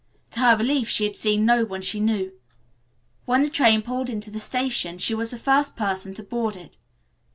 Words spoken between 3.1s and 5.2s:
When the train pulled into the station she